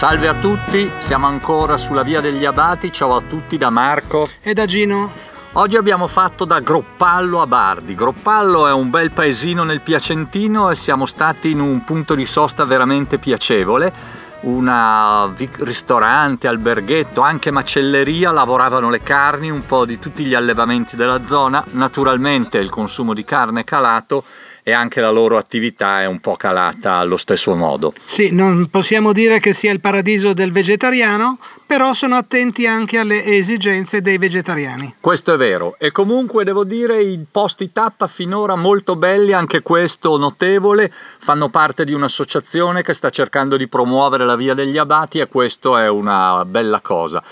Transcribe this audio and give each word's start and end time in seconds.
Salve 0.00 0.28
a 0.28 0.34
tutti, 0.34 0.90
siamo 1.00 1.26
ancora 1.26 1.76
sulla 1.76 2.02
via 2.02 2.22
degli 2.22 2.46
Abati, 2.46 2.90
ciao 2.90 3.14
a 3.14 3.20
tutti 3.20 3.58
da 3.58 3.68
Marco 3.68 4.30
e 4.40 4.54
da 4.54 4.64
Gino. 4.64 5.12
Oggi 5.52 5.76
abbiamo 5.76 6.06
fatto 6.06 6.46
da 6.46 6.60
Groppallo 6.60 7.42
a 7.42 7.46
Bardi. 7.46 7.94
Groppallo 7.94 8.66
è 8.66 8.72
un 8.72 8.88
bel 8.88 9.10
paesino 9.10 9.62
nel 9.62 9.82
Piacentino 9.82 10.70
e 10.70 10.74
siamo 10.74 11.04
stati 11.04 11.50
in 11.50 11.60
un 11.60 11.84
punto 11.84 12.14
di 12.14 12.24
sosta 12.24 12.64
veramente 12.64 13.18
piacevole. 13.18 13.92
Un 14.40 15.34
ristorante, 15.58 16.48
alberghetto, 16.48 17.20
anche 17.20 17.50
macelleria, 17.50 18.30
lavoravano 18.30 18.88
le 18.88 19.00
carni, 19.00 19.50
un 19.50 19.66
po' 19.66 19.84
di 19.84 19.98
tutti 19.98 20.24
gli 20.24 20.32
allevamenti 20.32 20.96
della 20.96 21.22
zona. 21.24 21.62
Naturalmente 21.72 22.56
il 22.56 22.70
consumo 22.70 23.12
di 23.12 23.22
carne 23.22 23.60
è 23.60 23.64
calato 23.64 24.24
e 24.70 24.72
anche 24.72 25.00
la 25.00 25.10
loro 25.10 25.36
attività 25.36 26.00
è 26.00 26.06
un 26.06 26.20
po' 26.20 26.36
calata 26.36 26.94
allo 26.94 27.16
stesso 27.16 27.54
modo. 27.54 27.92
Sì, 28.04 28.30
non 28.30 28.68
possiamo 28.70 29.12
dire 29.12 29.40
che 29.40 29.52
sia 29.52 29.72
il 29.72 29.80
paradiso 29.80 30.32
del 30.32 30.52
vegetariano, 30.52 31.38
però 31.66 31.92
sono 31.92 32.14
attenti 32.14 32.66
anche 32.66 32.98
alle 32.98 33.24
esigenze 33.24 34.00
dei 34.00 34.16
vegetariani. 34.16 34.94
Questo 35.00 35.34
è 35.34 35.36
vero 35.36 35.74
e 35.78 35.90
comunque 35.90 36.44
devo 36.44 36.64
dire 36.64 37.02
i 37.02 37.18
posti 37.28 37.72
tappa 37.72 38.06
finora 38.06 38.54
molto 38.54 38.94
belli, 38.94 39.32
anche 39.32 39.60
questo 39.60 40.16
notevole, 40.16 40.92
fanno 41.18 41.48
parte 41.48 41.84
di 41.84 41.92
un'associazione 41.92 42.82
che 42.82 42.92
sta 42.92 43.10
cercando 43.10 43.56
di 43.56 43.66
promuovere 43.66 44.24
la 44.24 44.36
via 44.36 44.54
degli 44.54 44.78
abati 44.78 45.18
e 45.18 45.26
questo 45.26 45.76
è 45.76 45.88
una 45.88 46.44
bella 46.44 46.80
cosa. 46.80 47.22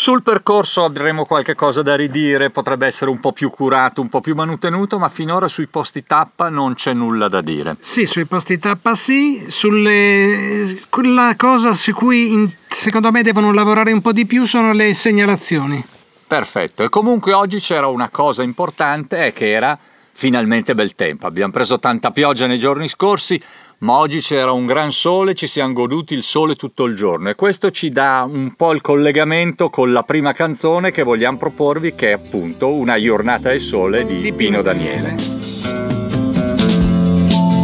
Sul 0.00 0.22
percorso 0.22 0.84
avremo 0.84 1.24
qualche 1.24 1.56
cosa 1.56 1.82
da 1.82 1.96
ridire, 1.96 2.50
potrebbe 2.50 2.86
essere 2.86 3.10
un 3.10 3.18
po' 3.18 3.32
più 3.32 3.50
curato, 3.50 4.00
un 4.00 4.08
po' 4.08 4.20
più 4.20 4.36
manutenuto, 4.36 4.96
ma 5.00 5.08
finora 5.08 5.48
sui 5.48 5.66
posti 5.66 6.04
tappa 6.04 6.48
non 6.48 6.74
c'è 6.74 6.92
nulla 6.92 7.26
da 7.26 7.40
dire. 7.40 7.78
Sì, 7.80 8.06
sui 8.06 8.24
posti 8.24 8.60
tappa 8.60 8.94
sì, 8.94 9.46
sulle... 9.48 10.82
quella 10.88 11.34
cosa 11.36 11.74
su 11.74 11.92
cui 11.94 12.32
in... 12.32 12.48
secondo 12.68 13.10
me 13.10 13.24
devono 13.24 13.52
lavorare 13.52 13.90
un 13.90 14.00
po' 14.00 14.12
di 14.12 14.24
più 14.24 14.46
sono 14.46 14.72
le 14.72 14.94
segnalazioni. 14.94 15.84
Perfetto, 16.28 16.84
e 16.84 16.88
comunque 16.88 17.32
oggi 17.32 17.58
c'era 17.58 17.88
una 17.88 18.08
cosa 18.08 18.44
importante, 18.44 19.26
è 19.26 19.32
che 19.32 19.50
era 19.50 19.76
finalmente 20.18 20.74
bel 20.74 20.96
tempo. 20.96 21.28
Abbiamo 21.28 21.52
preso 21.52 21.78
tanta 21.78 22.10
pioggia 22.10 22.48
nei 22.48 22.58
giorni 22.58 22.88
scorsi, 22.88 23.40
ma 23.78 23.98
oggi 23.98 24.18
c'era 24.18 24.50
un 24.50 24.66
gran 24.66 24.90
sole, 24.90 25.34
ci 25.34 25.46
siamo 25.46 25.72
goduti 25.72 26.14
il 26.14 26.24
sole 26.24 26.56
tutto 26.56 26.86
il 26.86 26.96
giorno 26.96 27.28
e 27.28 27.36
questo 27.36 27.70
ci 27.70 27.90
dà 27.90 28.26
un 28.28 28.56
po' 28.56 28.72
il 28.72 28.80
collegamento 28.80 29.70
con 29.70 29.92
la 29.92 30.02
prima 30.02 30.32
canzone 30.32 30.90
che 30.90 31.04
vogliamo 31.04 31.38
proporvi 31.38 31.94
che 31.94 32.10
è 32.10 32.14
appunto 32.14 32.74
Una 32.74 32.98
giornata 32.98 33.50
al 33.50 33.60
sole 33.60 34.04
di, 34.04 34.16
di 34.20 34.32
Pino 34.32 34.60
Daniele. 34.60 35.14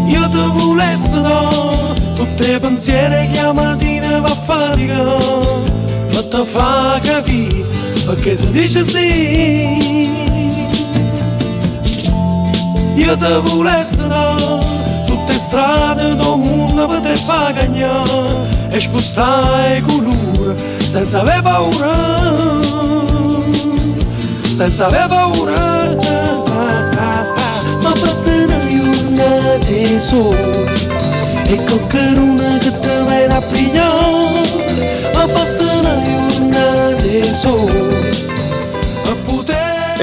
Io 0.07 0.29
ti 0.29 0.51
volessi 0.53 1.21
tutte 2.15 2.53
le 2.53 2.59
pensieri 2.61 3.29
che 3.33 3.39
a 3.41 3.53
mattina 3.53 4.21
va 4.21 4.29
a 4.29 4.35
fare 4.35 4.87
ma 4.87 6.23
ti 6.23 6.45
fa 6.45 7.01
capire 7.03 7.67
perché 8.07 8.37
si 8.37 8.51
dice 8.53 8.85
sì 8.85 10.34
io 12.95 13.17
ti 13.17 13.27
volessi 13.43 13.97
tutte 15.07 15.39
strade 15.39 16.15
del 16.15 16.17
mondo 16.17 16.87
per 16.87 17.01
te 17.01 17.17
fa 17.17 17.53
cagnare 17.53 18.69
e 18.71 18.81
spostare 18.81 19.83
colore 19.83 20.55
senza 20.79 21.21
avere 21.21 21.43
paura. 21.43 21.93
Senza 24.43 24.87
avere 24.87 25.09
paura. 25.09 25.93
Ma 26.97 27.33
basta 27.35 27.71
una 27.81 27.93
giornata 27.99 30.01
sole 30.01 30.63
e 31.47 31.65
una 32.17 32.59
che 32.59 32.81
ti 32.81 32.89
viene 33.07 33.35
a 33.35 33.41
pigliare 33.41 34.14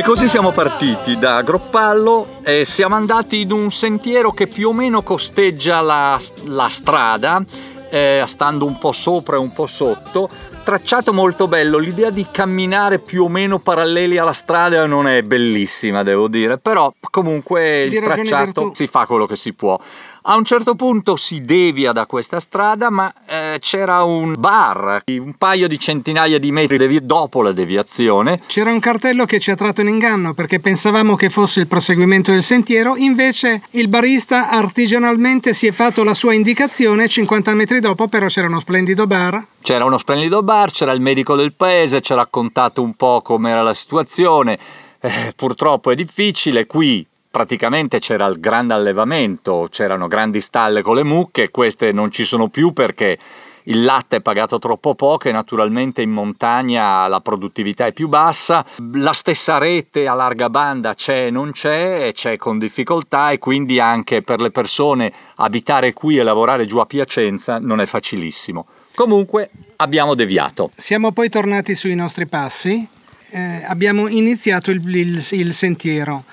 e 0.01 0.03
così 0.03 0.27
siamo 0.27 0.49
partiti 0.49 1.19
da 1.19 1.43
Groppallo 1.43 2.39
e 2.41 2.65
siamo 2.65 2.95
andati 2.95 3.41
in 3.41 3.51
un 3.51 3.71
sentiero 3.71 4.31
che 4.31 4.47
più 4.47 4.69
o 4.69 4.73
meno 4.73 5.03
costeggia 5.03 5.79
la, 5.79 6.19
la 6.45 6.69
strada, 6.69 7.43
eh, 7.87 8.23
stando 8.25 8.65
un 8.65 8.79
po' 8.79 8.93
sopra 8.93 9.35
e 9.35 9.39
un 9.39 9.53
po' 9.53 9.67
sotto. 9.67 10.27
Tracciato 10.71 11.11
molto 11.11 11.49
bello, 11.49 11.77
l'idea 11.79 12.09
di 12.09 12.27
camminare 12.31 12.99
più 12.99 13.25
o 13.25 13.27
meno 13.27 13.59
paralleli 13.59 14.17
alla 14.17 14.31
strada 14.31 14.85
non 14.85 15.05
è 15.05 15.21
bellissima, 15.21 16.01
devo 16.01 16.29
dire, 16.29 16.59
però 16.59 16.93
comunque 17.09 17.87
di 17.89 17.97
il 17.97 18.01
tracciato 18.01 18.71
si 18.73 18.87
fa 18.87 19.05
quello 19.05 19.25
che 19.25 19.35
si 19.35 19.51
può. 19.51 19.77
A 20.23 20.35
un 20.35 20.45
certo 20.45 20.75
punto 20.75 21.15
si 21.15 21.41
devia 21.41 21.93
da 21.93 22.05
questa 22.05 22.39
strada, 22.39 22.91
ma 22.91 23.11
eh, 23.25 23.57
c'era 23.59 24.03
un 24.03 24.35
bar, 24.37 25.01
un 25.07 25.33
paio 25.35 25.67
di 25.67 25.79
centinaia 25.79 26.37
di 26.37 26.51
metri 26.51 26.77
devi- 26.77 27.03
dopo 27.03 27.41
la 27.41 27.51
deviazione. 27.51 28.39
C'era 28.45 28.71
un 28.71 28.79
cartello 28.79 29.25
che 29.25 29.39
ci 29.39 29.49
ha 29.49 29.55
tratto 29.55 29.81
in 29.81 29.87
inganno 29.87 30.35
perché 30.35 30.59
pensavamo 30.59 31.15
che 31.15 31.31
fosse 31.31 31.61
il 31.61 31.67
proseguimento 31.67 32.31
del 32.31 32.43
sentiero, 32.43 32.95
invece 32.97 33.63
il 33.71 33.87
barista 33.87 34.49
artigianalmente 34.49 35.55
si 35.55 35.65
è 35.65 35.71
fatto 35.71 36.03
la 36.03 36.13
sua 36.13 36.35
indicazione, 36.35 37.07
50 37.07 37.55
metri 37.55 37.79
dopo 37.79 38.07
però 38.07 38.27
c'era 38.27 38.45
uno 38.45 38.59
splendido 38.59 39.07
bar. 39.07 39.43
C'era 39.63 39.85
uno 39.85 39.97
splendido 39.97 40.43
bar, 40.43 40.60
c'era 40.69 40.91
il 40.91 41.01
medico 41.01 41.35
del 41.35 41.53
paese, 41.53 42.01
ci 42.01 42.11
ha 42.11 42.15
raccontato 42.15 42.83
un 42.83 42.93
po' 42.93 43.21
com'era 43.23 43.63
la 43.63 43.73
situazione. 43.73 44.59
Eh, 44.99 45.33
purtroppo 45.35 45.89
è 45.89 45.95
difficile, 45.95 46.67
qui 46.67 47.07
praticamente 47.31 47.99
c'era 47.99 48.27
il 48.27 48.39
grande 48.39 48.73
allevamento, 48.73 49.67
c'erano 49.71 50.07
grandi 50.07 50.41
stalle 50.41 50.81
con 50.81 50.95
le 50.95 51.03
mucche, 51.03 51.49
queste 51.49 51.91
non 51.91 52.11
ci 52.11 52.25
sono 52.25 52.49
più 52.49 52.73
perché 52.73 53.17
il 53.63 53.83
latte 53.83 54.17
è 54.17 54.21
pagato 54.21 54.59
troppo 54.59 54.95
poco 54.95 55.27
e 55.29 55.31
naturalmente 55.31 56.01
in 56.01 56.09
montagna 56.09 57.07
la 57.07 57.21
produttività 57.21 57.85
è 57.85 57.93
più 57.93 58.07
bassa, 58.07 58.65
la 58.93 59.13
stessa 59.13 59.57
rete 59.57 60.07
a 60.07 60.13
larga 60.13 60.49
banda 60.49 60.93
c'è 60.95 61.27
e 61.27 61.31
non 61.31 61.51
c'è 61.51 62.07
e 62.07 62.13
c'è 62.13 62.37
con 62.37 62.57
difficoltà 62.57 63.31
e 63.31 63.37
quindi 63.37 63.79
anche 63.79 64.23
per 64.23 64.41
le 64.41 64.51
persone 64.51 65.13
abitare 65.35 65.93
qui 65.93 66.17
e 66.17 66.23
lavorare 66.23 66.65
giù 66.65 66.77
a 66.79 66.85
Piacenza 66.85 67.59
non 67.59 67.79
è 67.79 67.85
facilissimo. 67.85 68.65
Comunque 69.01 69.49
abbiamo 69.77 70.13
deviato. 70.13 70.69
Siamo 70.75 71.11
poi 71.11 71.27
tornati 71.27 71.73
sui 71.73 71.95
nostri 71.95 72.27
passi, 72.27 72.87
eh, 73.31 73.63
abbiamo 73.65 74.07
iniziato 74.07 74.69
il, 74.69 74.79
il, 74.95 75.27
il 75.31 75.53
sentiero 75.55 76.23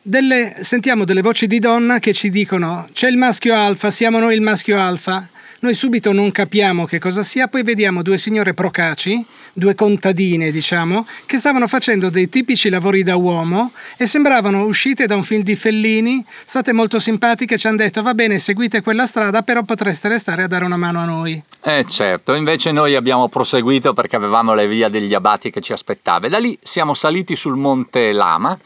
delle, 0.00 0.56
sentiamo 0.62 1.04
delle 1.04 1.20
voci 1.20 1.46
di 1.46 1.58
donna 1.58 1.98
che 1.98 2.14
ci 2.14 2.30
dicono 2.30 2.88
c'è 2.94 3.08
il 3.08 3.18
maschio 3.18 3.54
alfa, 3.54 3.90
siamo 3.90 4.20
noi 4.20 4.34
il 4.36 4.40
maschio 4.40 4.78
alfa. 4.78 5.28
Noi 5.64 5.74
subito 5.74 6.12
non 6.12 6.30
capiamo 6.30 6.84
che 6.84 6.98
cosa 6.98 7.22
sia, 7.22 7.48
poi 7.48 7.62
vediamo 7.62 8.02
due 8.02 8.18
signore 8.18 8.52
procaci, 8.52 9.24
due 9.54 9.74
contadine 9.74 10.50
diciamo, 10.50 11.06
che 11.24 11.38
stavano 11.38 11.68
facendo 11.68 12.10
dei 12.10 12.28
tipici 12.28 12.68
lavori 12.68 13.02
da 13.02 13.16
uomo 13.16 13.72
e 13.96 14.04
sembravano 14.04 14.66
uscite 14.66 15.06
da 15.06 15.16
un 15.16 15.22
film 15.22 15.42
di 15.42 15.56
Fellini, 15.56 16.22
state 16.44 16.74
molto 16.74 16.98
simpatiche, 16.98 17.56
ci 17.56 17.66
hanno 17.66 17.78
detto 17.78 18.02
va 18.02 18.12
bene 18.12 18.38
seguite 18.40 18.82
quella 18.82 19.06
strada 19.06 19.40
però 19.40 19.62
potreste 19.62 20.08
restare 20.08 20.42
a 20.42 20.48
dare 20.48 20.66
una 20.66 20.76
mano 20.76 21.00
a 21.00 21.06
noi. 21.06 21.42
Eh 21.62 21.86
certo, 21.88 22.34
invece 22.34 22.70
noi 22.70 22.94
abbiamo 22.94 23.30
proseguito 23.30 23.94
perché 23.94 24.16
avevamo 24.16 24.52
le 24.52 24.68
vie 24.68 24.90
degli 24.90 25.14
abati 25.14 25.48
che 25.48 25.62
ci 25.62 25.72
aspettava 25.72 26.26
e 26.26 26.28
da 26.28 26.36
lì 26.36 26.58
siamo 26.62 26.92
saliti 26.92 27.36
sul 27.36 27.56
monte 27.56 28.12
Lama 28.12 28.58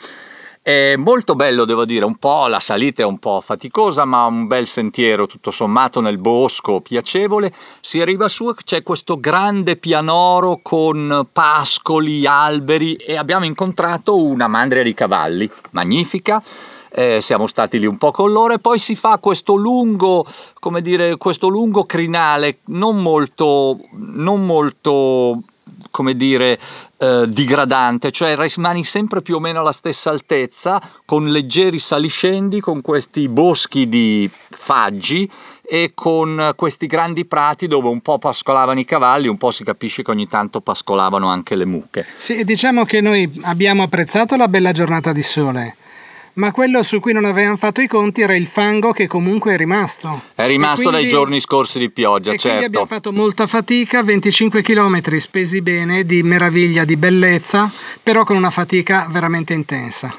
è 0.68 0.96
molto 0.96 1.34
bello, 1.34 1.64
devo 1.64 1.86
dire, 1.86 2.04
un 2.04 2.16
po' 2.16 2.46
la 2.46 2.60
salita 2.60 3.00
è 3.00 3.06
un 3.06 3.18
po' 3.18 3.40
faticosa, 3.40 4.04
ma 4.04 4.26
un 4.26 4.46
bel 4.46 4.66
sentiero 4.66 5.26
tutto 5.26 5.50
sommato 5.50 6.02
nel 6.02 6.18
bosco, 6.18 6.82
piacevole. 6.82 7.54
Si 7.80 8.02
arriva 8.02 8.28
su, 8.28 8.52
c'è 8.52 8.82
questo 8.82 9.18
grande 9.18 9.76
pianoro 9.76 10.60
con 10.62 11.26
pascoli, 11.32 12.26
alberi 12.26 12.96
e 12.96 13.16
abbiamo 13.16 13.46
incontrato 13.46 14.22
una 14.22 14.46
mandria 14.46 14.82
di 14.82 14.92
cavalli, 14.92 15.50
magnifica. 15.70 16.42
Eh, 16.90 17.22
siamo 17.22 17.46
stati 17.46 17.78
lì 17.78 17.87
un 17.87 17.96
po' 17.96 18.10
con 18.10 18.31
loro 18.31 18.52
e 18.52 18.58
poi 18.58 18.78
si 18.78 18.94
fa 18.94 19.16
questo 19.16 19.54
lungo, 19.54 20.26
come 20.60 20.82
dire, 20.82 21.16
questo 21.16 21.48
lungo 21.48 21.84
crinale 21.84 22.58
non 22.66 23.00
molto, 23.00 23.78
non 23.93 24.44
molto 24.44 25.44
come 25.91 26.17
dire, 26.17 26.59
eh, 26.99 27.25
digradante, 27.29 28.11
cioè 28.11 28.37
rimani 28.37 28.85
sempre 28.85 29.23
più 29.23 29.37
o 29.37 29.41
meno 29.41 29.61
alla 29.61 29.73
stessa 29.73 30.11
altezza, 30.11 30.81
con 31.05 31.31
leggeri 31.31 31.79
saliscendi, 31.79 32.61
con 32.61 32.81
questi 32.81 33.29
boschi 33.29 33.88
di 33.88 34.31
faggi 34.50 35.31
e 35.62 35.93
con 35.94 36.53
questi 36.56 36.87
grandi 36.87 37.26
prati 37.26 37.67
dove 37.67 37.88
un 37.88 38.00
po' 38.00 38.19
pascolavano 38.19 38.81
i 38.81 38.85
cavalli, 38.85 39.29
un 39.29 39.37
po' 39.37 39.50
si 39.50 39.65
capisce 39.65 40.03
che 40.03 40.11
ogni 40.11 40.26
tanto 40.26 40.61
pascolavano 40.61 41.29
anche 41.29 41.56
le 41.56 41.67
mucche. 41.67 42.06
Sì, 42.17 42.44
diciamo 42.44 42.85
che 42.85 43.00
noi 43.00 43.41
abbiamo 43.43 43.82
apprezzato 43.82 44.37
la 44.37 44.49
bella 44.49 44.73
giornata 44.73 45.12
di 45.12 45.23
sole 45.23 45.76
ma 46.38 46.52
quello 46.52 46.82
su 46.85 47.00
cui 47.00 47.12
non 47.12 47.25
avevamo 47.25 47.56
fatto 47.56 47.81
i 47.81 47.88
conti 47.88 48.20
era 48.20 48.35
il 48.35 48.46
fango 48.46 48.93
che 48.93 49.06
comunque 49.06 49.55
è 49.55 49.56
rimasto. 49.56 50.23
È 50.35 50.46
rimasto 50.46 50.88
quindi, 50.88 51.02
dai 51.02 51.11
giorni 51.11 51.40
scorsi 51.40 51.79
di 51.79 51.90
pioggia, 51.90 52.32
e 52.32 52.38
certo. 52.38 52.64
Abbiamo 52.64 52.87
fatto 52.87 53.12
molta 53.12 53.46
fatica, 53.46 54.02
25 54.02 54.62
km 54.62 55.17
spesi 55.19 55.61
bene, 55.61 56.05
di 56.05 56.23
meraviglia, 56.23 56.85
di 56.85 56.96
bellezza, 56.96 57.70
però 58.02 58.25
con 58.25 58.37
una 58.37 58.50
fatica 58.50 59.08
veramente 59.11 59.52
intensa. 59.52 60.14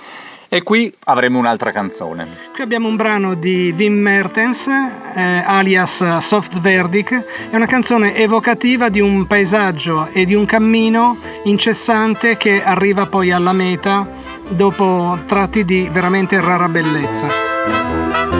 E 0.51 0.63
qui 0.63 0.93
avremo 1.05 1.37
un'altra 1.37 1.71
canzone. 1.71 2.27
Qui 2.53 2.63
abbiamo 2.63 2.87
un 2.87 2.95
brano 2.95 3.35
di 3.35 3.73
Wim 3.77 3.93
Mertens, 3.93 4.67
eh, 4.67 5.43
alias 5.45 6.17
Soft 6.17 6.59
Verdic, 6.59 7.13
è 7.51 7.55
una 7.55 7.67
canzone 7.67 8.15
evocativa 8.15 8.89
di 8.89 8.99
un 8.99 9.25
paesaggio 9.27 10.07
e 10.11 10.25
di 10.25 10.33
un 10.33 10.45
cammino 10.45 11.17
incessante 11.43 12.35
che 12.35 12.63
arriva 12.63 13.05
poi 13.05 13.31
alla 13.31 13.53
meta 13.53 14.28
dopo 14.49 15.17
tratti 15.25 15.63
di 15.63 15.87
veramente 15.91 16.39
rara 16.41 16.67
bellezza. 16.67 18.38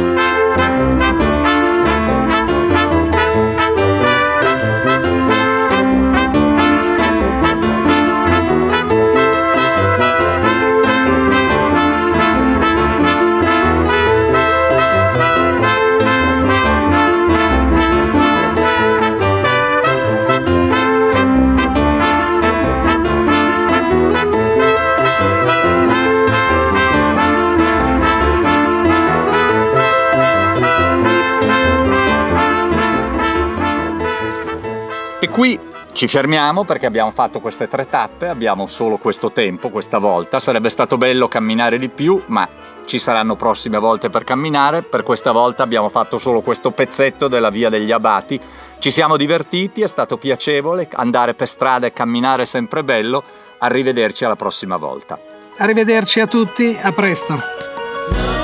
Qui 35.32 35.60
ci 35.94 36.08
fermiamo 36.08 36.64
perché 36.64 36.86
abbiamo 36.86 37.12
fatto 37.12 37.40
queste 37.40 37.68
tre 37.68 37.88
tappe, 37.90 38.28
abbiamo 38.28 38.68
solo 38.68 38.98
questo 38.98 39.32
tempo 39.32 39.70
questa 39.70 39.98
volta, 39.98 40.40
sarebbe 40.40 40.70
stato 40.70 40.98
bello 40.98 41.28
camminare 41.28 41.78
di 41.78 41.90
più, 41.90 42.22
ma 42.28 42.48
ci 42.86 43.00
saranno 43.00 43.36
prossime 43.36 43.78
volte 43.78 44.10
per 44.10 44.24
camminare, 44.24 44.82
per 44.82 45.04
questa 45.04 45.32
volta 45.32 45.64
abbiamo 45.64 45.90
fatto 45.90 46.18
solo 46.18 46.42
questo 46.42 46.72
pezzetto 46.72 47.28
della 47.28 47.50
via 47.50 47.70
degli 47.70 47.92
abati, 47.92 48.40
ci 48.80 48.92
siamo 48.92 49.18
divertiti, 49.18 49.82
è 49.82 49.88
stato 49.88 50.18
piacevole, 50.18 50.88
andare 50.94 51.34
per 51.34 51.48
strada 51.48 51.86
e 51.86 51.94
camminare 51.94 52.44
è 52.44 52.46
sempre 52.46 52.84
bello, 52.84 53.24
arrivederci 53.58 54.26
alla 54.26 54.36
prossima 54.36 54.78
volta. 54.78 55.20
Arrivederci 55.58 56.22
a 56.22 56.28
tutti, 56.28 56.78
a 56.82 56.92
presto. 56.94 58.39